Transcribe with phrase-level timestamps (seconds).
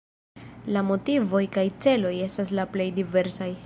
[0.77, 3.53] La motivoj kaj celoj estas la plej diversaj.